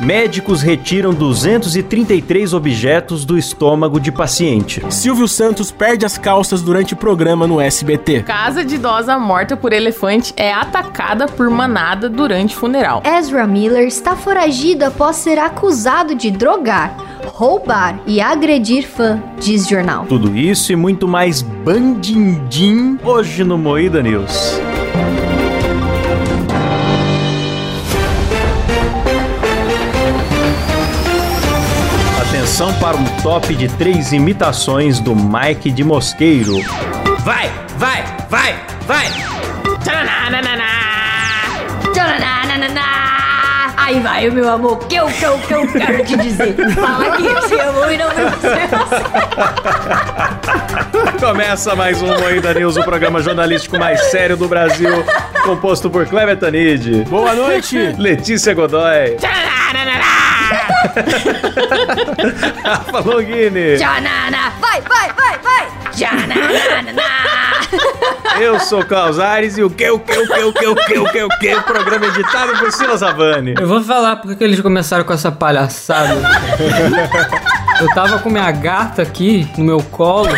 Médicos 0.00 0.60
retiram 0.60 1.14
233 1.14 2.52
objetos 2.52 3.24
do 3.24 3.38
estômago 3.38 3.98
de 3.98 4.12
paciente. 4.12 4.82
Silvio 4.90 5.26
Santos 5.26 5.70
perde 5.70 6.04
as 6.04 6.18
calças 6.18 6.60
durante 6.60 6.94
programa 6.94 7.46
no 7.46 7.60
SBT. 7.60 8.22
Casa 8.24 8.62
de 8.62 8.74
idosa 8.74 9.18
morta 9.18 9.56
por 9.56 9.72
elefante 9.72 10.34
é 10.36 10.52
atacada 10.52 11.26
por 11.26 11.48
manada 11.48 12.10
durante 12.10 12.54
funeral. 12.54 13.02
Ezra 13.04 13.46
Miller 13.46 13.86
está 13.86 14.14
foragido 14.14 14.84
após 14.84 15.16
ser 15.16 15.38
acusado 15.38 16.14
de 16.14 16.30
drogar, 16.30 16.94
roubar 17.26 17.98
e 18.06 18.20
agredir 18.20 18.86
fã, 18.86 19.22
diz 19.40 19.66
jornal. 19.66 20.04
Tudo 20.06 20.36
isso 20.36 20.72
e 20.72 20.76
muito 20.76 21.08
mais 21.08 21.40
bandindim 21.40 22.98
hoje 23.02 23.42
no 23.44 23.56
Moída 23.56 24.02
News. 24.02 24.60
Atenção 32.56 32.72
para 32.80 32.96
um 32.96 33.04
top 33.22 33.54
de 33.54 33.68
três 33.68 34.14
imitações 34.14 34.98
do 34.98 35.14
Mike 35.14 35.70
de 35.70 35.84
Mosqueiro. 35.84 36.54
Vai, 37.18 37.50
vai, 37.76 38.02
vai, 38.30 38.58
vai! 38.86 39.08
Aí 43.76 44.00
vai, 44.00 44.30
meu 44.30 44.48
amor, 44.48 44.78
que 44.88 44.96
eu, 44.96 45.06
que 45.06 45.22
eu, 45.22 45.38
que 45.38 45.52
eu 45.52 45.70
quero 45.70 46.02
te 46.02 46.16
dizer. 46.16 46.56
Fala 46.74 47.14
que 47.18 47.26
eu 47.26 47.46
te 47.46 47.54
amo 47.60 47.90
e 47.90 47.98
não 47.98 48.08
você. 48.08 48.68
Começa 51.20 51.76
mais 51.76 52.00
um 52.00 52.06
Moída 52.06 52.54
News, 52.54 52.78
o 52.78 52.82
programa 52.82 53.20
jornalístico 53.20 53.78
mais 53.78 54.00
sério 54.06 54.34
do 54.34 54.48
Brasil, 54.48 55.04
composto 55.44 55.90
por 55.90 56.06
Cleber 56.06 56.38
Tanid, 56.38 57.04
Boa 57.04 57.34
noite! 57.34 57.76
Letícia 57.98 58.54
Godoy, 58.54 59.18
Rafa 62.64 63.00
Longini. 63.00 63.76
Janana. 63.76 64.52
Vai, 64.60 64.80
vai, 64.82 65.12
vai, 65.12 65.38
vai. 65.38 65.68
Janana. 65.94 67.02
Eu 68.40 68.60
sou 68.60 68.84
Klaus 68.84 69.18
Aires 69.18 69.56
e 69.56 69.62
o 69.62 69.70
que, 69.70 69.88
o 69.88 69.98
que, 69.98 70.12
o 70.12 70.26
que, 70.26 70.42
o 70.42 70.52
que, 70.52 70.66
o 70.66 70.74
que, 70.74 70.98
o 70.98 71.04
que, 71.06 71.22
o 71.24 71.28
que, 71.28 71.54
o 71.54 71.62
programa 71.62 72.06
editado 72.06 72.58
por 72.58 72.70
Silas 72.70 73.00
Zavani. 73.00 73.54
Eu 73.58 73.66
vou 73.66 73.82
falar 73.82 74.16
porque 74.16 74.36
que 74.36 74.44
eles 74.44 74.60
começaram 74.60 75.04
com 75.04 75.12
essa 75.12 75.32
palhaçada. 75.32 76.20
Eu 77.80 77.88
tava 77.94 78.18
com 78.18 78.30
minha 78.30 78.50
gata 78.50 79.02
aqui 79.02 79.46
no 79.58 79.64
meu 79.64 79.82
colo. 79.82 80.30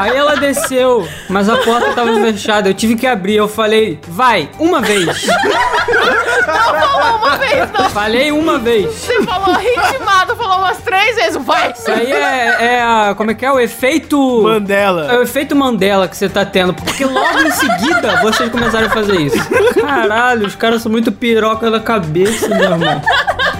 Aí 0.00 0.16
ela 0.16 0.34
desceu, 0.36 1.06
mas 1.28 1.46
a 1.46 1.58
porta 1.58 1.92
tava 1.92 2.14
fechada. 2.20 2.70
Eu 2.70 2.74
tive 2.74 2.96
que 2.96 3.06
abrir. 3.06 3.36
Eu 3.36 3.46
falei, 3.48 3.98
vai, 4.08 4.48
uma 4.58 4.80
vez. 4.80 5.06
Não 5.26 6.44
falou 6.44 7.16
uma 7.18 7.36
vez, 7.36 7.70
não. 7.70 7.90
Falei 7.90 8.32
uma 8.32 8.58
vez. 8.58 8.86
Você 8.86 9.22
falou 9.22 9.54
ritmado, 9.56 10.36
falou 10.36 10.58
umas 10.58 10.78
três 10.78 11.16
vezes. 11.16 11.36
Vai. 11.44 11.72
Isso 11.72 11.90
aí 11.90 12.10
é, 12.10 12.76
é 12.76 12.82
a. 12.82 13.14
Como 13.14 13.30
é 13.30 13.34
que 13.34 13.44
é? 13.44 13.52
O 13.52 13.60
efeito. 13.60 14.42
Mandela. 14.42 15.12
É 15.12 15.18
o 15.18 15.22
efeito 15.22 15.54
Mandela 15.54 16.08
que 16.08 16.16
você 16.16 16.28
tá 16.28 16.46
tendo. 16.46 16.72
Porque 16.72 17.04
logo 17.04 17.42
em 17.42 17.50
seguida 17.50 18.22
vocês 18.22 18.50
começaram 18.50 18.86
a 18.86 18.90
fazer 18.90 19.20
isso. 19.20 19.36
Caralho, 19.80 20.46
os 20.46 20.54
caras 20.54 20.80
são 20.80 20.90
muito 20.90 21.12
piroca 21.12 21.70
da 21.70 21.80
cabeça, 21.80 22.48
meu 22.48 22.70
irmão. 22.70 23.02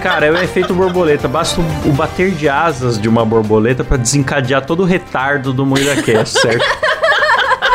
Cara, 0.01 0.25
é 0.25 0.31
o 0.31 0.37
efeito 0.41 0.73
borboleta. 0.73 1.27
Basta 1.27 1.61
o 1.61 1.91
bater 1.93 2.31
de 2.31 2.49
asas 2.49 2.99
de 2.99 3.07
uma 3.07 3.23
borboleta 3.23 3.83
pra 3.83 3.97
desencadear 3.97 4.65
todo 4.65 4.81
o 4.81 4.85
retardo 4.85 5.53
do 5.53 5.63
Moída 5.63 6.01
Cast, 6.01 6.39
certo? 6.39 6.65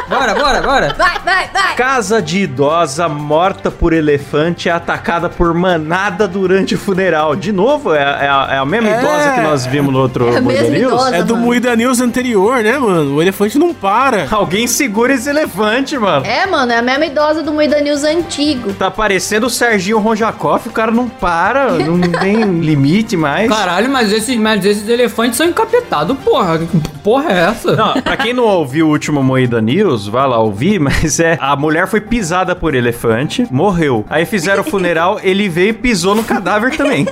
Bora, 0.09 0.35
bora, 0.35 0.63
bora. 0.63 0.95
Vai, 0.97 1.19
vai, 1.25 1.49
vai. 1.53 1.75
Casa 1.77 2.23
de 2.23 2.39
idosa 2.43 3.09
morta 3.09 3.71
por 3.71 3.93
elefante 3.93 4.69
é 4.69 4.73
atacada 4.73 5.29
por 5.29 5.53
manada 5.53 6.29
durante 6.29 6.75
o 6.75 6.79
funeral. 6.79 7.35
De 7.35 7.51
novo, 7.53 7.93
é, 7.95 7.99
é 8.03 8.29
a, 8.29 8.49
é 8.53 8.59
a 8.59 8.65
mesma 8.65 8.89
É. 8.89 8.99
idosa 9.01 9.31
que 9.33 9.41
nós 9.41 9.67
vimos 9.67 9.93
no 9.93 9.99
outro 10.01 10.29
É 10.33 10.37
a 10.37 10.41
Moída 10.41 10.63
mesma 10.63 10.79
News? 10.79 10.93
idosa. 10.93 11.17
É 11.17 11.23
do. 11.23 11.37
Moída 11.37 11.77
News 11.77 12.01
anterior, 12.01 12.63
né, 12.63 12.79
mano? 12.79 13.17
O 13.17 13.23
elefante 13.23 13.59
não 13.59 13.75
para. 13.75 14.27
Alguém 14.33 14.67
segura 14.67 15.13
esse 15.13 15.29
elefante, 15.29 15.99
mano. 15.99 16.25
É, 16.25 16.47
mano, 16.47 16.73
é 16.73 16.79
a 16.79 16.83
mesma 16.83 17.07
idosa 17.07 17.43
do 17.43 17.53
Moída 17.53 17.81
News 17.81 18.05
antigo. 18.05 18.73
Tá 18.75 18.91
parecendo 18.91 19.47
o 19.47 19.51
Serginho 19.51 19.99
Ronjakoff, 19.99 20.69
o 20.69 20.73
cara 20.73 20.91
não 20.91 21.09
para, 21.09 21.73
não 21.73 22.01
tem 22.21 22.43
limite 22.61 23.17
mais. 23.17 23.49
Caralho, 23.49 23.91
mas 23.91 24.11
esses, 24.13 24.37
mas 24.39 24.65
esses 24.65 24.89
elefantes 24.89 25.37
são 25.37 25.47
encapetados, 25.47 26.17
porra. 26.25 26.61
Porra 27.07 27.31
é 27.31 27.39
essa? 27.51 27.77
Não, 27.77 28.03
pra 28.03 28.17
quem 28.17 28.33
não 28.33 28.43
ouviu 28.43 28.89
o 28.89 28.91
último 28.91 29.23
Moída 29.23 29.61
News, 29.61 30.09
vai 30.09 30.27
lá 30.27 30.41
ouvir, 30.41 30.81
mas 30.83 31.21
é. 31.21 31.39
A 31.41 31.55
mulher 31.55 31.87
foi 31.87 32.01
pisada 32.01 32.57
por 32.57 32.75
elefante, 32.75 33.47
morreu. 33.49 34.05
Aí 34.11 34.27
fizeram 34.27 34.65
o 34.65 34.69
funeral, 34.69 35.21
ele 35.23 35.49
veio 35.49 35.69
e 35.69 35.73
pisou 35.73 36.17
no 36.17 36.25
cadáver 36.25 36.77
também. 36.77 37.07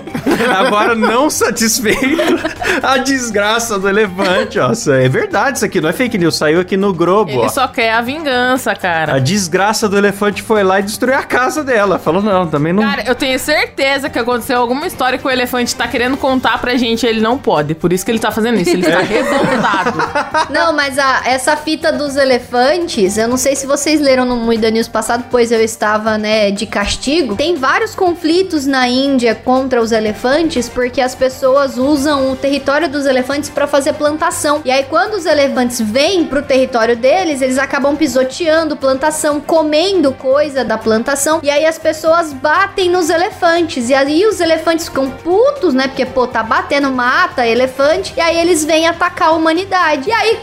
Agora, 0.59 0.97
não 0.97 1.31
satisfeito, 1.31 2.00
a 2.83 2.97
desgraça 2.99 3.78
do 3.78 3.88
elefante, 3.88 4.59
ó. 4.59 4.72
É 5.00 5.09
verdade 5.09 5.59
isso 5.59 5.65
aqui, 5.65 5.81
não 5.81 5.88
é 5.88 5.93
fake 5.93 6.19
news, 6.19 6.34
saiu 6.34 6.59
aqui 6.59 6.77
no 6.77 6.93
Globo, 6.93 7.31
ó. 7.37 7.41
Ele 7.43 7.49
só 7.50 7.69
quer 7.69 7.93
a 7.93 8.00
vingança, 8.00 8.72
A 8.72 8.77
cara. 8.77 9.21
desgraça 9.21 9.88
do 9.88 9.97
elefante 9.97 10.43
foi 10.43 10.65
lá 10.65 10.81
e 10.81 10.83
destruiu 10.83 11.16
a 11.16 11.22
casa 11.22 11.62
dela. 11.62 12.00
Falou, 12.00 12.21
não, 12.21 12.49
também 12.49 12.72
não. 12.72 12.83
Cara, 12.83 13.04
eu 13.06 13.15
tenho 13.15 13.38
certeza 13.38 14.10
que 14.10 14.19
aconteceu 14.19 14.59
alguma 14.59 14.88
história 14.88 15.16
que 15.21 15.25
o 15.25 15.31
elefante 15.31 15.72
tá 15.77 15.87
querendo 15.87 16.16
contar 16.16 16.60
pra 16.60 16.75
gente 16.77 17.06
e 17.06 17.09
ele 17.09 17.21
não 17.21 17.38
pode. 17.38 17.77
Por 17.77 17.93
isso 17.93 18.04
que 18.04 18.10
ele 18.10 18.19
tá 18.19 18.33
fazendo 18.33 18.59
isso. 18.59 18.71
Ele 18.71 18.84
está 18.84 18.99
revoltado. 19.04 19.84
Não, 20.50 20.72
mas 20.72 20.99
a, 20.99 21.22
essa 21.25 21.56
fita 21.56 21.93
dos 21.93 22.17
elefantes, 22.17 23.17
eu 23.17 23.28
não 23.28 23.37
sei 23.37 23.56
se 23.56 23.67
vocês 23.67 24.00
leram 24.00 24.25
no 24.25 24.37
Moída 24.37 24.71
News 24.71 24.89
passado, 24.89 25.25
pois 25.31 25.50
eu 25.50 25.62
estava, 25.62 26.19
né, 26.19 26.50
de 26.50 26.67
castigo. 26.67 27.37
Tem 27.37 27.56
vários 27.56 27.95
conflitos 27.95 28.67
na 28.67 28.89
Índia 28.89 29.34
contra 29.34 29.81
os 29.81 29.93
elefantes, 29.93 30.69
porque 30.69 31.00
as 31.00 31.15
pessoas 31.15 31.77
usam 31.77 32.33
o 32.33 32.37
território 32.37 32.89
dos 32.89 33.06
elefantes 33.06 33.50
para 33.50 33.67
fazer 33.67 33.95
plantação. 33.95 34.61
E 34.65 34.71
aí, 34.71 34.84
quando 34.84 35.15
os 35.15 35.27
elefantes 35.27 35.81
vêm 35.81 36.25
pro 36.25 36.43
território 36.43 36.97
deles, 36.97 37.41
eles 37.41 37.59
acabam 37.59 37.97
pisoteando 37.97 38.77
plantação, 38.77 39.41
comendo 39.41 40.12
coisa 40.12 40.65
da 40.65 40.78
plantação. 40.78 41.41
E 41.43 41.51
aí 41.51 41.66
as 41.66 41.78
pessoas 41.78 42.33
batem 42.33 42.91
nos 42.91 43.11
elefantes. 43.11 43.89
E 43.91 43.95
aí 43.95 44.27
os 44.27 44.41
elefantes 44.41 44.87
ficam 44.87 45.11
putos, 45.11 45.75
né? 45.75 45.89
Porque, 45.89 46.06
pô, 46.06 46.27
tá 46.27 46.43
batendo, 46.43 46.91
mata 46.91 47.47
elefante. 47.47 48.15
E 48.16 48.21
aí 48.21 48.39
eles 48.39 48.65
vêm 48.65 48.87
atacar 48.87 49.28
a 49.28 49.33
humanidade. 49.33 49.73
E 50.06 50.12
aí 50.12 50.38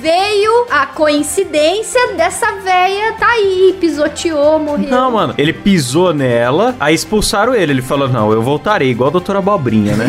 veio 0.00 0.66
a 0.70 0.86
coincidência 0.86 2.14
dessa 2.14 2.52
véia 2.62 3.14
tá 3.14 3.28
aí, 3.28 3.76
pisoteou, 3.80 4.58
morreu. 4.58 4.88
Não, 4.88 5.10
mano. 5.10 5.34
Ele 5.38 5.52
pisou 5.52 6.12
nela, 6.12 6.74
aí 6.78 6.94
expulsaram 6.94 7.54
ele. 7.54 7.72
Ele 7.72 7.82
falou: 7.82 8.08
Não, 8.08 8.32
eu 8.32 8.42
voltarei, 8.42 8.90
igual 8.90 9.08
a 9.08 9.12
doutora 9.12 9.38
Abobrinha, 9.38 9.96
né? 9.96 10.06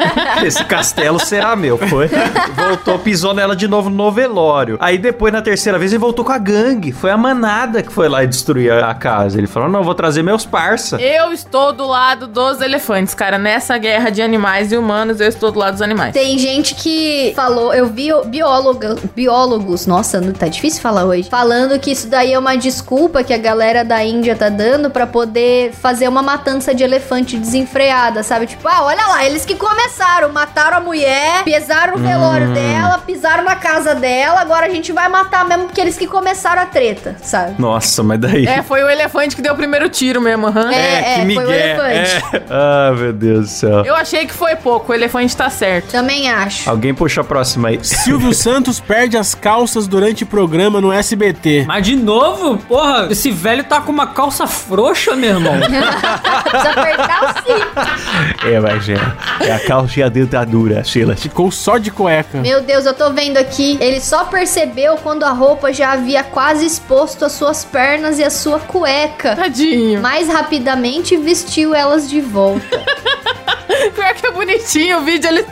Esse 0.44 0.64
castelo 0.64 1.18
será 1.18 1.54
meu. 1.54 1.78
Foi. 1.78 2.08
Voltou, 2.56 2.98
pisou 2.98 3.34
nela 3.34 3.54
de 3.54 3.68
novo 3.68 3.90
no 3.90 4.10
velório. 4.10 4.76
Aí 4.80 4.98
depois, 4.98 5.32
na 5.32 5.42
terceira 5.42 5.78
vez, 5.78 5.92
ele 5.92 5.98
voltou 5.98 6.24
com 6.24 6.32
a 6.32 6.38
gangue. 6.38 6.92
Foi 6.92 7.10
a 7.10 7.16
manada 7.16 7.82
que 7.82 7.92
foi 7.92 8.08
lá 8.08 8.24
e 8.24 8.26
destruir 8.26 8.72
a 8.72 8.86
a 8.90 8.94
casa. 8.94 9.38
Ele 9.38 9.46
falou: 9.46 9.68
Não, 9.68 9.80
eu 9.80 9.84
vou 9.84 9.94
trazer 9.94 10.22
meus 10.22 10.44
parça. 10.44 11.00
Eu 11.00 11.32
estou 11.32 11.72
do 11.72 11.86
lado 11.86 12.26
dos 12.26 12.60
elefantes, 12.60 13.14
cara. 13.14 13.38
Nessa 13.38 13.76
guerra 13.78 14.10
de 14.10 14.22
animais 14.22 14.72
e 14.72 14.76
humanos, 14.76 15.20
eu 15.20 15.28
estou 15.28 15.50
do 15.50 15.58
lado 15.58 15.72
dos 15.72 15.82
animais. 15.82 16.12
Tem 16.12 16.38
gente 16.38 16.74
que 16.74 17.32
falou, 17.34 17.74
eu 17.74 17.86
vi 17.86 18.05
bióloga, 18.26 18.96
biólogos, 19.14 19.86
nossa, 19.86 20.20
não 20.20 20.32
tá 20.32 20.48
difícil 20.48 20.80
falar 20.80 21.04
hoje, 21.04 21.28
falando 21.28 21.78
que 21.78 21.90
isso 21.90 22.08
daí 22.08 22.32
é 22.32 22.38
uma 22.38 22.56
desculpa 22.56 23.22
que 23.22 23.32
a 23.32 23.38
galera 23.38 23.84
da 23.84 24.02
Índia 24.04 24.34
tá 24.36 24.48
dando 24.48 24.90
pra 24.90 25.06
poder 25.06 25.72
fazer 25.72 26.08
uma 26.08 26.22
matança 26.22 26.74
de 26.74 26.82
elefante 26.82 27.36
desenfreada, 27.36 28.22
sabe? 28.22 28.46
Tipo, 28.46 28.68
ah, 28.68 28.82
olha 28.84 29.06
lá, 29.06 29.24
eles 29.24 29.44
que 29.44 29.54
começaram, 29.54 30.32
mataram 30.32 30.78
a 30.78 30.80
mulher, 30.80 31.44
pisaram 31.44 31.94
o 31.94 31.98
velório 31.98 32.52
dela, 32.52 32.98
pisaram 32.98 33.44
na 33.44 33.56
casa 33.56 33.94
dela, 33.94 34.40
agora 34.40 34.66
a 34.66 34.70
gente 34.70 34.92
vai 34.92 35.08
matar 35.08 35.44
mesmo 35.46 35.66
porque 35.66 35.80
eles 35.80 35.96
que 35.96 36.06
começaram 36.06 36.62
a 36.62 36.66
treta, 36.66 37.16
sabe? 37.22 37.54
Nossa, 37.58 38.02
mas 38.02 38.18
daí. 38.18 38.46
É, 38.46 38.62
foi 38.62 38.82
o 38.82 38.88
elefante 38.88 39.34
que 39.36 39.42
deu 39.42 39.52
o 39.52 39.56
primeiro 39.56 39.88
tiro 39.88 40.20
mesmo, 40.20 40.46
aham. 40.46 40.72
É, 40.72 41.02
que 41.26 41.34
foi 41.34 41.44
o 41.44 41.48
migué. 41.48 41.70
elefante. 41.70 42.36
É. 42.36 42.42
Ah, 42.50 42.92
meu 42.96 43.12
Deus 43.12 43.40
do 43.40 43.46
céu. 43.48 43.84
Eu 43.84 43.94
achei 43.94 44.26
que 44.26 44.32
foi 44.34 44.56
pouco, 44.56 44.92
o 44.92 44.94
elefante 44.94 45.36
tá 45.36 45.50
certo. 45.50 45.90
Também 45.90 46.30
acho. 46.30 46.68
Alguém 46.68 46.94
puxa 46.94 47.20
a 47.20 47.24
próxima 47.24 47.68
aí. 47.68 47.80
Silvio 47.96 48.32
Santos 48.32 48.78
perde 48.78 49.16
as 49.16 49.34
calças 49.34 49.86
durante 49.86 50.24
programa 50.24 50.80
no 50.80 50.92
SBT. 50.92 51.64
Mas 51.66 51.84
de 51.84 51.96
novo, 51.96 52.56
porra, 52.58 53.08
esse 53.10 53.30
velho 53.30 53.64
tá 53.64 53.80
com 53.80 53.90
uma 53.90 54.06
calça 54.08 54.46
frouxa, 54.46 55.16
meu 55.16 55.30
irmão. 55.30 55.54
Precisa 55.58 56.70
apertar 56.70 57.24
o 57.24 57.28
cinto. 57.42 58.46
É, 58.46 58.60
mas 58.60 58.88
é. 58.88 58.96
É 59.40 59.52
a 59.52 59.60
calça 59.60 60.00
e 60.00 60.02
a 60.02 60.08
dentadura, 60.08 60.84
Silas. 60.84 61.20
Ficou 61.20 61.50
só 61.50 61.78
de 61.78 61.90
cueca. 61.90 62.40
Meu 62.40 62.62
Deus, 62.62 62.86
eu 62.86 62.94
tô 62.94 63.12
vendo 63.12 63.38
aqui. 63.38 63.76
Ele 63.80 64.00
só 64.00 64.24
percebeu 64.24 64.96
quando 64.96 65.24
a 65.24 65.30
roupa 65.30 65.72
já 65.72 65.92
havia 65.92 66.22
quase 66.22 66.64
exposto 66.64 67.24
as 67.24 67.32
suas 67.32 67.64
pernas 67.64 68.18
e 68.18 68.24
a 68.24 68.30
sua 68.30 68.60
cueca. 68.60 69.34
Tadinho. 69.34 70.00
Mais 70.00 70.28
rapidamente 70.28 71.16
vestiu 71.16 71.74
elas 71.74 72.08
de 72.08 72.20
volta. 72.20 72.66
Pior 73.94 74.14
que 74.14 74.26
é 74.26 74.30
bonitinho 74.30 74.98
o 74.98 75.00
vídeo. 75.02 75.28
Ele... 75.28 75.42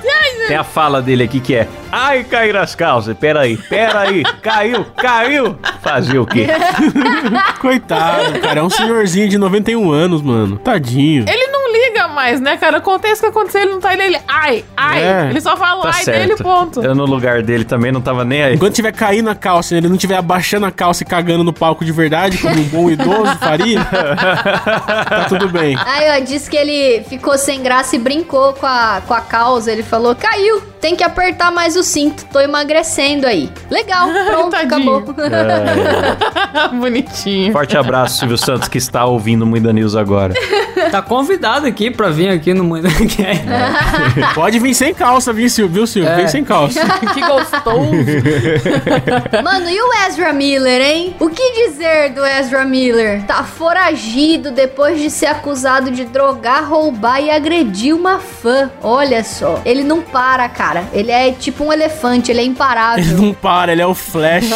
Tem 0.47 0.57
a 0.57 0.65
fala 0.65 1.01
dele 1.01 1.25
aqui 1.25 1.41
que 1.41 1.55
é: 1.55 1.69
Ai, 1.91 2.25
caíram 2.25 2.61
as 2.61 2.75
calças. 2.75 3.17
Peraí, 3.17 3.57
peraí. 3.57 4.23
Caiu, 4.43 4.85
caiu. 4.97 5.59
Fazer 5.83 6.19
o 6.19 6.27
quê? 6.27 6.47
Coitado, 7.61 8.41
cara. 8.41 8.61
É 8.61 8.63
um 8.63 8.71
senhorzinho 8.71 9.29
de 9.29 9.39
91 9.39 9.91
anos, 9.91 10.23
mano. 10.23 10.59
Tadinho. 10.59 11.25
Ele 11.29 11.54
mais, 12.15 12.41
né, 12.41 12.57
cara? 12.57 12.79
Acontece 12.79 13.17
o 13.19 13.21
que 13.21 13.27
aconteceu, 13.27 13.63
ele 13.63 13.73
não 13.73 13.81
tá 13.81 13.93
ele, 13.93 14.19
ai, 14.29 14.65
ai. 14.77 15.03
É. 15.03 15.27
Ele 15.31 15.41
só 15.41 15.57
fala 15.57 15.83
Tá 15.83 15.91
ai 15.95 16.05
dele, 16.05 16.27
certo. 16.29 16.43
ponto. 16.43 16.83
Eu 16.83 16.95
no 16.95 17.05
lugar 17.05 17.43
dele 17.43 17.65
também 17.65 17.91
não 17.93 18.01
tava 18.01 18.25
nem 18.25 18.43
aí. 18.43 18.55
Enquanto 18.55 18.75
tiver 18.75 18.93
caindo 18.93 19.29
a 19.29 19.35
calça, 19.35 19.77
ele 19.77 19.89
não 19.89 19.97
tiver 19.97 20.17
abaixando 20.17 20.65
a 20.67 20.71
calça 20.71 21.03
e 21.03 21.07
cagando 21.07 21.45
no 21.45 21.53
palco 21.53 21.85
de 21.85 21.93
verdade, 21.93 22.39
como 22.39 22.55
um 22.55 22.65
bom 22.65 22.89
idoso 22.91 23.37
faria, 23.39 23.85
tá 23.85 25.27
tudo 25.29 25.49
bem. 25.49 25.77
Aí, 25.85 26.21
ó, 26.21 26.25
disse 26.25 26.49
que 26.49 26.57
ele 26.57 27.03
ficou 27.09 27.37
sem 27.37 27.63
graça 27.63 27.97
e 27.97 27.99
brincou 27.99 28.53
com 28.55 28.67
a, 28.67 29.03
com 29.07 29.15
a 29.15 29.21
causa. 29.21 29.71
Ele 29.73 29.83
falou: 29.83 30.15
caiu, 30.15 30.61
tem 30.81 30.95
que 30.97 31.03
apertar 31.05 31.51
mais 31.51 31.77
o 31.77 31.83
cinto. 31.83 32.25
Tô 32.33 32.41
emagrecendo 32.41 33.27
aí. 33.27 33.51
Legal, 33.71 34.09
pronto, 34.27 34.55
acabou. 34.57 35.03
Bonitinho. 36.79 37.53
Forte 37.53 37.77
abraço, 37.77 38.19
Silvio 38.19 38.39
Santos, 38.39 38.69
que 38.69 38.79
está 38.79 39.05
ouvindo 39.05 39.45
Muita 39.47 39.73
News 39.73 39.97
agora. 39.97 40.35
tá 40.91 41.03
convidado 41.03 41.67
aqui 41.67 41.91
pra 41.91 42.04
vir 42.11 42.29
aqui 42.29 42.53
no 42.55 42.65
Mundo 42.65 42.89
Pode 44.35 44.59
vir 44.59 44.75
sem 44.75 44.95
calça, 44.95 45.33
viu, 45.33 45.49
Silvio? 45.49 45.75
Viu, 45.75 45.87
Silvio? 45.87 46.11
É. 46.11 46.17
Vem 46.17 46.29
sem 46.29 46.45
calça. 46.45 46.81
que 47.15 47.21
gostoso. 47.21 47.91
Mano, 49.43 49.69
e 49.71 49.81
o 49.81 49.93
Ezra 50.07 50.33
Miller, 50.33 50.81
hein? 50.81 51.17
O 51.21 51.29
que 51.29 51.69
dizer 51.69 52.11
do 52.11 52.25
Ezra 52.25 52.65
Miller? 52.65 53.23
Tá 53.25 53.43
foragido 53.45 54.51
depois 54.51 55.01
de 55.01 55.11
ser 55.11 55.27
acusado 55.27 55.91
de 55.91 56.05
drogar, 56.05 56.69
roubar 56.69 57.21
e 57.21 57.31
agredir 57.31 57.95
uma 57.95 58.19
fã. 58.19 58.71
Olha 58.83 59.23
só. 59.25 59.61
Ele 59.65 59.83
não 59.83 60.01
para, 60.01 60.49
cara. 60.49 60.85
Ele 60.93 61.11
é 61.11 61.33
tipo 61.33 61.65
um 61.65 61.73
elefante, 61.73 62.31
ele 62.31 62.41
é 62.41 62.43
Ele 62.43 62.51
imparável. 62.51 63.17
não 63.17 63.33
para, 63.33 63.73
ele 63.73 63.83
é 63.83 63.87
o 63.87 63.95
Flash. 63.95 64.51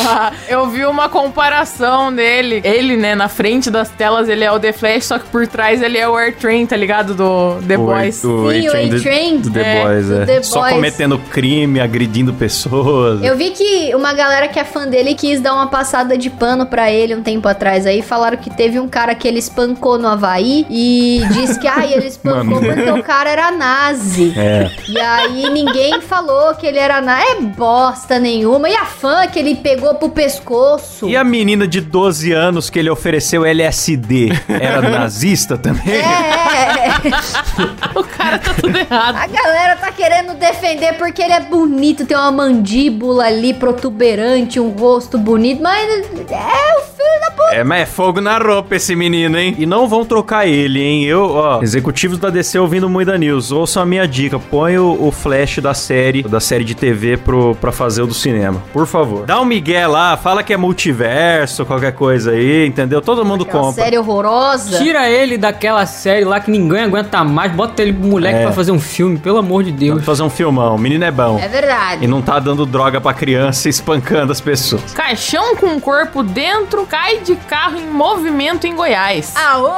Eu 0.48 0.68
vi 0.68 0.84
uma 0.84 1.08
comparação 1.08 2.12
dele. 2.14 2.60
Ele, 2.64 2.96
né, 2.96 3.14
na 3.14 3.28
frente 3.28 3.70
das 3.70 3.88
telas, 3.88 4.28
ele 4.28 4.44
é 4.44 4.52
o 4.52 4.58
The 4.58 4.72
Flash, 4.72 5.06
só 5.06 5.18
que 5.18 5.26
por 5.26 5.46
trás 5.46 5.82
ele 5.82 5.98
é 5.98 6.08
o 6.08 6.16
Air 6.16 6.36
Train, 6.36 6.66
tá 6.66 6.76
ligado? 6.76 7.14
Do 7.14 7.24
The 7.66 7.76
Boys. 7.76 8.24
O, 8.24 8.50
Sim, 8.50 8.68
o 8.68 8.72
A-Train 8.96 9.36
do, 9.38 9.50
do 9.50 9.54
The 9.54 9.60
É, 9.60 9.84
Boys, 9.84 10.06
do 10.06 10.22
é. 10.22 10.26
The 10.26 10.42
Só 10.42 10.60
Boys. 10.60 10.72
cometendo 10.74 11.18
crime, 11.30 11.80
agredindo 11.80 12.32
pessoas. 12.32 13.22
Eu 13.22 13.36
vi 13.36 13.50
que 13.50 13.94
uma 13.94 14.12
galera 14.12 14.48
que 14.48 14.58
é 14.58 14.64
fã 14.64 14.86
dele 14.86 15.14
quis 15.14 15.40
dar 15.40 15.54
uma 15.54 15.66
passada 15.66 16.16
de 16.16 16.30
pano 16.30 16.66
pra 16.66 16.90
ele 16.90 17.14
um 17.14 17.22
tempo 17.22 17.46
atrás 17.48 17.86
aí. 17.86 18.02
Falaram 18.02 18.36
que 18.36 18.50
teve 18.50 18.78
um 18.80 18.88
cara 18.88 19.14
que 19.14 19.26
ele 19.26 19.38
espancou 19.38 19.98
no 19.98 20.08
Havaí 20.08 20.66
e 20.70 21.22
disse 21.32 21.58
que, 21.58 21.66
ai, 21.66 21.92
ele 21.94 22.06
espancou 22.06 22.60
Mano. 22.60 22.60
porque 22.74 22.90
o 22.90 23.02
cara 23.02 23.30
era 23.30 23.50
nazi. 23.50 24.32
É. 24.38 24.70
E 24.88 24.98
aí 24.98 25.50
ninguém 25.50 26.00
falou 26.00 26.54
que 26.54 26.66
ele 26.66 26.78
era 26.78 27.00
nazi. 27.00 27.18
É 27.28 27.40
bosta 27.40 28.18
nenhuma. 28.18 28.68
E 28.68 28.74
a 28.76 28.84
fã 28.84 29.26
que 29.26 29.38
ele 29.38 29.56
pegou 29.56 29.94
pro 29.94 30.08
pescoço. 30.10 31.08
E 31.08 31.16
a 31.16 31.24
menina 31.24 31.66
de 31.66 31.80
12 31.80 32.32
anos 32.32 32.70
que 32.70 32.78
ele 32.78 32.88
ofereceu 32.88 33.44
LSD 33.44 34.28
era 34.48 34.80
nazista 34.88 35.58
também? 35.58 35.92
É, 35.92 35.96
é, 35.96 37.08
é. 37.08 37.20
O 37.94 38.04
cara 38.04 38.38
tá 38.38 38.54
tudo 38.54 38.76
errado. 38.76 39.16
A 39.16 39.26
galera 39.26 39.76
tá 39.76 39.90
querendo 39.90 40.34
defender 40.34 40.94
porque 40.94 41.22
ele 41.22 41.32
é 41.32 41.40
bonito, 41.40 42.06
tem 42.06 42.16
uma 42.16 42.30
mandíbula 42.30 43.24
ali 43.24 43.54
protuberante, 43.54 44.60
um 44.60 44.70
rosto 44.70 45.18
bonito, 45.18 45.62
mas 45.62 46.06
é 46.30 46.78
o 46.78 46.87
filho 47.08 47.20
da 47.20 47.30
puta. 47.30 47.54
É, 47.54 47.64
mas 47.64 47.82
é 47.82 47.86
fogo 47.86 48.20
na 48.20 48.38
roupa 48.38 48.76
esse 48.76 48.94
menino, 48.94 49.38
hein? 49.38 49.54
E 49.58 49.64
não 49.66 49.88
vão 49.88 50.04
trocar 50.04 50.46
ele, 50.46 50.80
hein? 50.82 51.04
Eu, 51.04 51.30
ó, 51.30 51.62
executivos 51.62 52.18
da 52.18 52.30
DC 52.30 52.58
ouvindo 52.58 52.88
Muita 52.88 53.16
News, 53.16 53.50
ouçam 53.50 53.82
a 53.82 53.86
minha 53.86 54.06
dica. 54.06 54.38
Põe 54.38 54.78
o, 54.78 55.06
o 55.06 55.10
flash 55.10 55.58
da 55.58 55.72
série, 55.74 56.22
da 56.22 56.40
série 56.40 56.64
de 56.64 56.74
TV 56.74 57.16
pro, 57.16 57.54
pra 57.56 57.72
fazer 57.72 58.02
o 58.02 58.06
do 58.06 58.14
cinema. 58.14 58.62
Por 58.72 58.86
favor. 58.86 59.24
Dá 59.26 59.40
um 59.40 59.44
migué 59.44 59.86
lá, 59.86 60.16
fala 60.16 60.42
que 60.42 60.52
é 60.52 60.56
multiverso, 60.56 61.64
qualquer 61.64 61.92
coisa 61.92 62.32
aí, 62.32 62.66
entendeu? 62.66 63.00
Todo 63.00 63.24
mundo 63.24 63.44
Aquela 63.44 63.62
compra. 63.64 63.82
série 63.84 63.98
horrorosa. 63.98 64.78
Tira 64.78 65.08
ele 65.08 65.36
daquela 65.38 65.86
série 65.86 66.24
lá 66.24 66.40
que 66.40 66.50
ninguém 66.50 66.80
aguenta 66.84 67.22
mais, 67.24 67.52
bota 67.52 67.82
ele 67.82 67.92
moleque 67.92 68.38
É. 68.38 68.42
pra 68.42 68.52
fazer 68.52 68.72
um 68.72 68.80
filme, 68.80 69.18
pelo 69.18 69.38
amor 69.38 69.62
de 69.62 69.72
Deus. 69.72 69.90
Vamos 69.90 70.04
fazer 70.06 70.22
um 70.22 70.30
filmão. 70.30 70.74
O 70.74 70.78
menino 70.78 71.04
é 71.04 71.10
bom. 71.10 71.38
É 71.38 71.48
verdade. 71.48 72.04
E 72.04 72.06
não 72.08 72.20
tá 72.22 72.38
dando 72.38 72.64
droga 72.66 73.00
pra 73.00 73.12
criança 73.14 73.68
e 73.68 73.70
espancando 73.70 74.32
as 74.32 74.40
pessoas. 74.40 74.92
Caixão 74.92 75.56
com 75.56 75.76
o 75.76 75.80
corpo 75.80 76.22
dentro 76.22 76.84
cai 76.98 77.20
de 77.20 77.36
carro 77.36 77.78
em 77.78 77.86
movimento 77.86 78.66
em 78.66 78.74
Goiás. 78.74 79.32
Aô, 79.36 79.68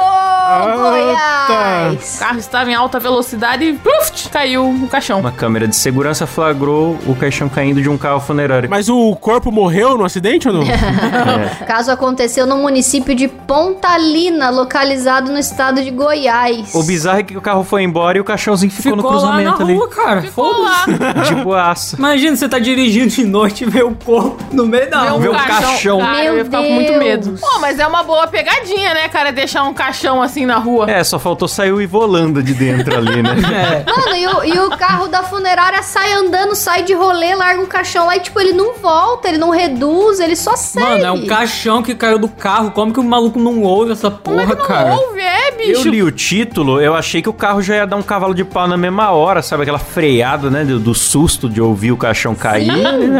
Goiás! 0.75 2.15
O 2.15 2.19
carro 2.19 2.39
estava 2.39 2.71
em 2.71 2.73
alta 2.73 2.99
velocidade 2.99 3.63
e 3.63 3.73
pluf, 3.73 4.29
caiu 4.29 4.67
o 4.67 4.87
caixão. 4.87 5.19
Uma 5.19 5.31
câmera 5.31 5.67
de 5.67 5.75
segurança 5.75 6.25
flagrou 6.25 6.97
o 7.05 7.15
caixão 7.15 7.47
caindo 7.47 7.79
de 7.79 7.87
um 7.87 7.97
carro 7.97 8.19
funerário. 8.19 8.67
Mas 8.69 8.89
o 8.89 9.15
corpo 9.15 9.51
morreu 9.51 9.97
no 9.97 10.03
acidente 10.03 10.47
ou 10.47 10.53
não? 10.55 10.61
O 10.63 11.65
caso 11.67 11.91
aconteceu 11.91 12.47
no 12.47 12.57
município 12.57 13.13
de 13.13 13.27
Pontalina, 13.27 14.49
localizado 14.49 15.31
no 15.31 15.37
estado 15.37 15.83
de 15.83 15.91
Goiás. 15.91 16.73
O 16.73 16.81
bizarro 16.83 17.19
é 17.19 17.23
que 17.23 17.37
o 17.37 17.41
carro 17.41 17.63
foi 17.63 17.83
embora 17.83 18.17
e 18.17 18.21
o 18.21 18.23
caixãozinho 18.23 18.71
ficou, 18.71 18.95
no 18.95 19.03
lá 19.03 19.11
na 19.11 19.19
cruzamento 19.19 19.61
ali. 19.61 19.73
rua, 19.75 19.89
cara. 19.89 20.21
Ficou 20.23 20.55
Foda-se. 20.55 20.91
lá. 21.03 21.23
De 21.23 21.35
boaça. 21.35 21.95
Imagina, 21.97 22.35
você 22.35 22.49
tá 22.49 22.57
dirigindo 22.57 23.07
de 23.07 23.25
noite 23.25 23.63
e 23.63 23.69
vê 23.69 23.83
o 23.83 23.93
corpo 23.93 24.43
no 24.51 24.65
meio 24.65 24.89
da 24.89 25.09
rua. 25.09 25.19
Vê 25.19 25.29
um 25.29 25.33
caixão. 25.33 25.99
Cara, 25.99 26.15
Meu 26.15 26.23
eu 26.23 26.37
ia 26.37 26.45
ficar 26.45 26.63
com 26.63 26.71
muito 26.71 26.87
Deus. 26.87 26.99
Medo. 27.11 27.37
Pô, 27.39 27.59
mas 27.59 27.79
é 27.79 27.87
uma 27.87 28.03
boa 28.03 28.27
pegadinha, 28.27 28.93
né, 28.93 29.07
cara? 29.09 29.31
Deixar 29.31 29.63
um 29.63 29.73
caixão 29.73 30.21
assim 30.21 30.45
na 30.45 30.57
rua. 30.57 30.89
É, 30.89 31.03
só 31.03 31.17
faltou 31.19 31.47
sair 31.47 31.71
o 31.71 31.81
Ivolanda 31.81 32.41
de 32.41 32.53
dentro 32.53 32.97
ali, 32.97 33.21
né? 33.21 33.31
É. 33.51 33.83
Mano, 33.85 34.15
e 34.15 34.27
o, 34.27 34.43
e 34.55 34.59
o 34.59 34.69
carro 34.77 35.07
da 35.07 35.23
funerária 35.23 35.83
sai 35.83 36.13
andando, 36.13 36.55
sai 36.55 36.83
de 36.83 36.93
rolê, 36.93 37.35
larga 37.35 37.61
um 37.61 37.65
caixão 37.65 38.05
lá 38.05 38.15
e, 38.15 38.19
tipo, 38.19 38.39
ele 38.39 38.53
não 38.53 38.73
volta, 38.75 39.27
ele 39.27 39.37
não 39.37 39.49
reduz, 39.49 40.19
ele 40.19 40.35
só 40.35 40.55
segue. 40.55 40.85
Mano, 40.85 41.05
é 41.05 41.11
um 41.11 41.25
caixão 41.27 41.83
que 41.83 41.93
caiu 41.95 42.17
do 42.17 42.27
carro. 42.27 42.71
Como 42.71 42.93
que 42.93 42.99
o 42.99 43.03
maluco 43.03 43.39
não 43.39 43.61
ouve 43.61 43.91
essa 43.91 44.09
Como 44.09 44.39
é 44.39 44.43
porra, 44.45 44.55
que 44.55 44.61
não 44.61 44.67
cara? 44.67 44.93
ouve? 44.93 45.19
É, 45.19 45.49
Eu 45.49 45.57
bicho. 45.57 45.89
li 45.89 46.01
o 46.03 46.11
título, 46.11 46.79
eu 46.81 46.95
achei 46.95 47.21
que 47.21 47.29
o 47.29 47.33
carro 47.33 47.61
já 47.61 47.75
ia 47.75 47.85
dar 47.87 47.95
um 47.97 48.01
cavalo 48.03 48.33
de 48.33 48.43
pau 48.43 48.67
na 48.67 48.77
mesma 48.77 49.11
hora, 49.11 49.41
sabe? 49.41 49.63
Aquela 49.63 49.79
freada, 49.79 50.49
né? 50.49 50.63
Do, 50.63 50.79
do 50.79 50.93
susto 50.93 51.49
de 51.49 51.61
ouvir 51.61 51.91
o 51.91 51.97
caixão 51.97 52.33
cair. 52.35 52.71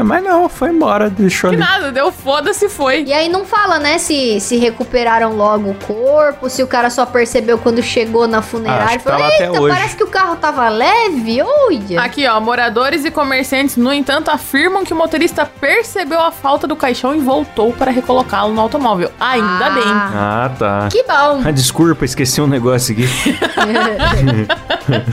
Mas 0.04 0.24
não, 0.24 0.48
foi 0.50 0.70
embora, 0.70 1.10
deixou 1.10 1.50
Que 1.50 1.56
ali. 1.56 1.66
nada, 1.66 1.92
deu 1.92 2.12
foda-se 2.12 2.70
foi. 2.70 3.04
E 3.04 3.14
aí 3.14 3.28
não 3.30 3.46
fala, 3.46 3.80
né, 3.82 3.98
se, 3.98 4.40
se 4.40 4.58
recuperaram 4.58 5.36
logo 5.36 5.72
o 5.72 5.76
corpo, 5.76 6.50
se 6.50 6.64
o 6.64 6.68
cara 6.68 6.90
só 6.90 7.06
percebeu 7.06 7.58
quando 7.58 7.82
chegou 7.84 8.28
na 8.28 8.42
funerária. 8.42 9.00
tá 9.00 9.12
Falou, 9.12 9.28
até 9.28 9.46
eita, 9.48 9.62
hoje." 9.62 9.76
parece 9.76 9.96
que 9.96 10.04
o 10.04 10.08
carro 10.08 10.36
tava 10.38 10.70
leve, 10.70 11.42
olha. 11.42 12.02
Aqui, 12.02 12.26
ó, 12.28 12.40
moradores 12.40 13.04
e 13.04 13.12
comerciantes, 13.12 13.76
no 13.78 13.92
entanto, 13.92 14.30
afirmam 14.32 14.84
que 14.86 14.94
o 14.94 14.96
motorista 14.96 15.46
percebeu 15.60 16.20
a 16.22 16.32
falta 16.32 16.68
do 16.68 16.76
caixão 16.76 17.16
e 17.16 17.20
voltou 17.20 17.74
para 17.74 17.92
recolocá-lo 17.92 18.54
no 18.54 18.62
automóvel. 18.62 19.12
Ainda 19.20 19.66
Ah. 19.66 19.70
bem. 19.72 19.84
Ah, 19.86 20.52
tá. 20.58 20.88
Que 20.92 21.04
bom. 21.04 21.42
Ah, 21.46 21.52
desculpa, 21.52 22.06
esqueci 22.06 22.40
um 22.42 22.48
negócio 22.48 22.94
aqui. 22.94 23.08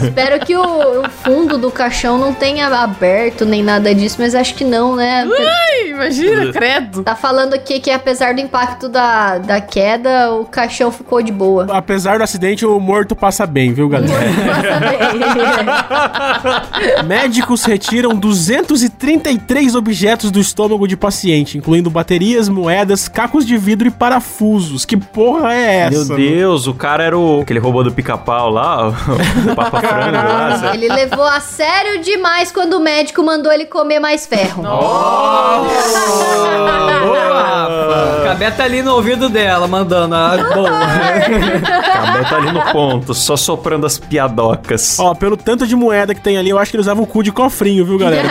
Espero 0.02 0.40
que 0.44 0.56
o, 0.56 1.00
o 1.02 1.08
fundo 1.10 1.58
do 1.58 1.70
caixão 1.70 2.18
não 2.18 2.32
tenha 2.34 2.66
aberto 2.68 3.44
nem 3.44 3.62
nada 3.62 3.94
disso, 3.94 4.16
mas 4.18 4.34
acho 4.34 4.54
que 4.54 4.64
não, 4.64 4.96
né? 4.96 5.24
Ai, 5.26 5.90
imagina, 5.90 6.50
credo. 6.52 7.02
Tá 7.02 7.14
falando 7.14 7.54
aqui 7.54 7.80
que 7.80 7.90
apesar 7.90 8.34
do 8.34 8.40
impacto 8.40 8.57
da, 8.88 9.38
da 9.38 9.60
queda, 9.60 10.32
o 10.32 10.44
caixão 10.44 10.90
ficou 10.90 11.22
de 11.22 11.32
boa. 11.32 11.66
Apesar 11.70 12.18
do 12.18 12.24
acidente, 12.24 12.66
o 12.66 12.80
morto 12.80 13.14
passa 13.14 13.46
bem, 13.46 13.72
viu, 13.72 13.88
galera? 13.88 14.12
Médicos 17.06 17.64
retiram 17.64 18.14
233 18.14 19.74
objetos 19.74 20.30
do 20.30 20.40
estômago 20.40 20.86
de 20.86 20.96
paciente, 20.96 21.58
incluindo 21.58 21.90
baterias, 21.90 22.48
moedas, 22.48 23.08
cacos 23.08 23.46
de 23.46 23.56
vidro 23.56 23.88
e 23.88 23.90
parafusos. 23.90 24.84
Que 24.84 24.96
porra 24.96 25.54
é 25.54 25.80
essa? 25.80 26.14
Meu 26.14 26.16
Deus, 26.16 26.66
o 26.66 26.74
cara 26.74 27.04
era 27.04 27.18
o, 27.18 27.42
aquele 27.42 27.58
robô 27.58 27.82
do 27.82 27.92
pica-pau 27.92 28.50
lá, 28.50 28.88
o 28.88 29.54
Papa 29.54 29.80
Frango 29.80 30.16
lá. 30.16 30.74
Ele 30.74 30.88
levou 30.88 31.24
a 31.24 31.40
sério 31.40 32.02
demais 32.02 32.52
quando 32.52 32.74
o 32.74 32.80
médico 32.80 33.22
mandou 33.22 33.52
ele 33.52 33.66
comer 33.66 34.00
mais 34.00 34.26
ferro. 34.26 34.62
Cabé 38.48 38.50
tá 38.50 38.64
ali 38.64 38.82
no 38.82 38.94
ouvido 38.94 39.28
dela, 39.28 39.66
mandando 39.68 40.14
a 40.14 40.36
boa. 40.54 40.70
Cabé 40.70 42.24
tá 42.28 42.36
ali 42.36 42.52
no 42.52 42.62
ponto, 42.72 43.12
só 43.12 43.36
soprando 43.36 43.86
as 43.86 43.98
piadocas. 43.98 44.98
Ó, 44.98 45.14
pelo 45.14 45.36
tanto 45.36 45.66
de 45.66 45.76
moeda 45.76 46.14
que 46.14 46.20
tem 46.20 46.38
ali, 46.38 46.48
eu 46.48 46.58
acho 46.58 46.70
que 46.70 46.76
ele 46.76 46.80
usava 46.80 47.02
o 47.02 47.06
cu 47.06 47.22
de 47.22 47.30
cofrinho, 47.30 47.84
viu, 47.84 47.98
galera? 47.98 48.28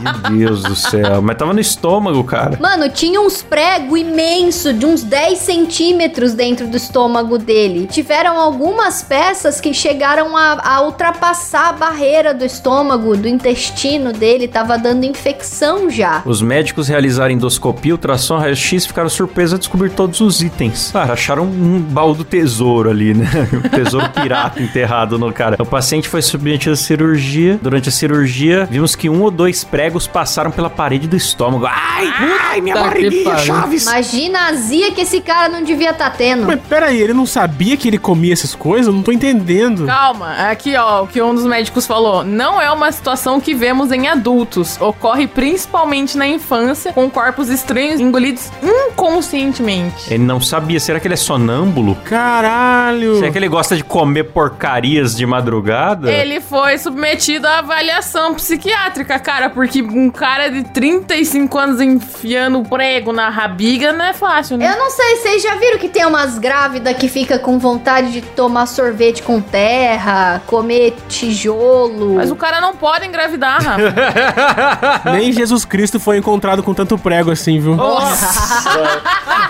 Meu 0.00 0.12
Deus 0.38 0.62
do 0.62 0.74
céu. 0.74 1.22
Mas 1.22 1.36
tava 1.36 1.52
no 1.52 1.60
estômago, 1.60 2.24
cara. 2.24 2.58
Mano, 2.60 2.88
tinha 2.88 3.20
uns 3.20 3.42
pregos 3.42 4.00
imensos 4.00 4.76
de 4.76 4.84
uns 4.84 5.02
10 5.02 5.38
centímetros 5.38 6.34
dentro 6.34 6.66
do 6.66 6.76
estômago 6.76 7.38
dele. 7.38 7.86
Tiveram 7.86 8.38
algumas 8.38 9.02
peças 9.02 9.60
que 9.60 9.72
chegaram 9.72 10.36
a, 10.36 10.76
a 10.76 10.80
ultrapassar 10.82 11.68
a 11.68 11.72
barreira 11.72 12.34
do 12.34 12.44
estômago, 12.44 13.16
do 13.16 13.28
intestino 13.28 14.12
dele. 14.12 14.48
Tava 14.48 14.76
dando 14.76 15.04
infecção 15.04 15.88
já. 15.88 16.22
Os 16.24 16.42
médicos 16.42 16.88
realizaram 16.88 17.32
endoscopia, 17.32 17.92
ultrassom, 17.92 18.38
raio-x 18.38 18.87
ficaram 18.88 19.08
surpresos 19.08 19.54
a 19.54 19.58
descobrir 19.58 19.90
todos 19.90 20.20
os 20.20 20.42
itens. 20.42 20.90
Cara, 20.92 21.12
acharam 21.12 21.44
um 21.44 21.80
baú 21.80 22.14
do 22.14 22.24
tesouro 22.24 22.90
ali, 22.90 23.14
né? 23.14 23.28
Um 23.58 23.68
tesouro 23.84 24.08
pirata 24.10 24.62
enterrado 24.62 25.18
no 25.18 25.32
cara. 25.32 25.56
O 25.58 25.66
paciente 25.66 26.08
foi 26.08 26.22
submetido 26.22 26.72
à 26.72 26.76
cirurgia. 26.76 27.58
Durante 27.60 27.88
a 27.88 27.92
cirurgia, 27.92 28.66
vimos 28.70 28.94
que 28.94 29.08
um 29.08 29.22
ou 29.22 29.30
dois 29.30 29.64
pregos 29.64 30.06
passaram 30.06 30.50
pela 30.50 30.70
parede 30.70 31.08
do 31.08 31.16
estômago. 31.16 31.66
Ai, 31.66 32.12
ai, 32.50 32.60
minha 32.60 32.74
barriguinha. 32.74 33.38
Chaves! 33.38 33.82
Imagina 33.82 34.38
a 34.40 34.48
azia 34.48 34.92
que 34.92 35.00
esse 35.00 35.20
cara 35.20 35.48
não 35.48 35.62
devia 35.62 35.90
estar 35.90 36.10
tendo. 36.10 36.46
Mas 36.46 36.60
peraí, 36.68 37.00
ele 37.00 37.12
não 37.12 37.26
sabia 37.26 37.76
que 37.76 37.88
ele 37.88 37.98
comia 37.98 38.32
essas 38.32 38.54
coisas? 38.54 38.86
Eu 38.86 38.92
não 38.92 39.02
tô 39.02 39.12
entendendo. 39.12 39.86
Calma, 39.86 40.32
aqui 40.50 40.76
ó, 40.76 41.02
o 41.02 41.06
que 41.06 41.20
um 41.20 41.34
dos 41.34 41.44
médicos 41.44 41.86
falou. 41.86 42.24
Não 42.24 42.60
é 42.60 42.70
uma 42.70 42.90
situação 42.92 43.40
que 43.40 43.54
vemos 43.54 43.90
em 43.92 44.08
adultos. 44.08 44.80
Ocorre 44.80 45.26
principalmente 45.26 46.16
na 46.16 46.26
infância, 46.26 46.92
com 46.92 47.10
corpos 47.10 47.48
estranhos 47.48 48.00
engolidos 48.00 48.50
inconscientemente. 48.68 50.12
Ele 50.12 50.24
não 50.24 50.40
sabia. 50.40 50.78
Será 50.80 51.00
que 51.00 51.06
ele 51.06 51.14
é 51.14 51.16
sonâmbulo? 51.16 51.94
Caralho. 52.04 53.16
Será 53.16 53.30
que 53.30 53.38
ele 53.38 53.48
gosta 53.48 53.76
de 53.76 53.84
comer 53.84 54.24
porcarias 54.24 55.16
de 55.16 55.26
madrugada? 55.26 56.10
Ele 56.10 56.40
foi 56.40 56.78
submetido 56.78 57.46
à 57.46 57.58
avaliação 57.58 58.34
psiquiátrica, 58.34 59.18
cara, 59.18 59.50
porque 59.50 59.82
um 59.82 60.10
cara 60.10 60.48
de 60.48 60.64
35 60.64 61.58
anos 61.58 61.80
enfiando 61.80 62.62
prego 62.62 63.12
na 63.12 63.28
rabiga 63.28 63.92
não 63.92 64.04
é 64.04 64.12
fácil, 64.12 64.56
né? 64.56 64.72
Eu 64.72 64.78
não 64.78 64.90
sei, 64.90 65.16
vocês 65.16 65.42
já 65.42 65.54
viram 65.56 65.78
que 65.78 65.88
tem 65.88 66.04
umas 66.06 66.38
grávidas 66.38 66.96
que 66.96 67.08
fica 67.08 67.38
com 67.38 67.58
vontade 67.58 68.12
de 68.12 68.22
tomar 68.22 68.66
sorvete 68.66 69.22
com 69.22 69.40
terra, 69.40 70.42
comer 70.46 70.94
tijolo. 71.08 72.14
Mas 72.14 72.30
o 72.30 72.36
cara 72.36 72.60
não 72.60 72.74
pode 72.74 73.06
engravidar, 73.06 73.62
Rafa. 73.62 75.10
Nem 75.12 75.32
Jesus 75.32 75.64
Cristo 75.64 75.98
foi 76.00 76.18
encontrado 76.18 76.62
com 76.62 76.74
tanto 76.74 76.98
prego 76.98 77.30
assim, 77.30 77.58
viu? 77.60 77.76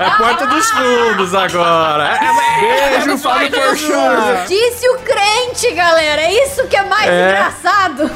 É 0.01 0.05
a 0.05 0.11
porta 0.13 0.47
dos 0.47 0.71
fundos 0.71 1.35
agora. 1.35 2.19
Beijo, 2.61 3.19
Fábio 3.19 3.51
Porchat. 3.51 4.49
Disse 4.49 4.89
o 4.91 4.99
crente, 4.99 5.73
galera. 5.75 6.23
É 6.23 6.45
isso 6.45 6.67
que 6.67 6.77
é 6.77 6.83
mais 6.85 7.09
É. 7.09 7.31
engraçado. 7.31 8.11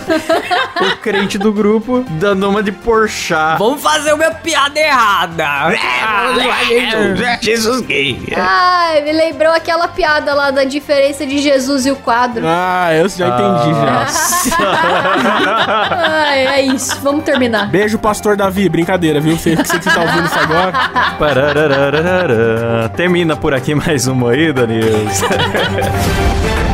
O 0.80 0.96
crente 0.98 1.38
do 1.38 1.52
grupo 1.52 2.04
dando 2.10 2.48
uma 2.48 2.62
de 2.62 2.72
porchá. 2.72 3.56
Vamos 3.56 3.82
fazer 3.82 4.12
uma 4.12 4.30
piada 4.30 4.78
errada. 4.78 5.44
Jesus 7.40 7.80
gay. 7.82 8.20
Ai, 8.36 9.00
me 9.02 9.12
lembrou 9.12 9.52
aquela 9.52 9.88
piada 9.88 10.34
lá 10.34 10.50
da 10.50 10.64
diferença 10.64 11.26
de 11.26 11.38
Jesus 11.38 11.86
e 11.86 11.90
o 11.90 11.96
quadro. 11.96 12.44
Ah, 12.46 12.92
eu 12.94 13.08
já 13.08 13.28
entendi 13.28 13.74
já. 13.74 14.06
Ai, 16.26 16.46
é 16.46 16.62
isso. 16.62 16.98
Vamos 17.02 17.24
terminar. 17.24 17.66
Beijo, 17.68 17.98
pastor 17.98 18.36
Davi. 18.36 18.68
Brincadeira, 18.68 19.20
viu? 19.20 19.36
Sei 19.38 19.52
sei 19.64 19.78
que 19.78 19.84
você 19.84 19.90
tá 19.90 20.00
ouvindo 20.00 20.26
isso 20.26 20.38
agora. 20.38 20.81
Termina 22.96 23.36
por 23.36 23.54
aqui 23.54 23.74
mais 23.74 24.06
uma 24.06 24.30
aí, 24.30 24.52
News. 24.66 25.22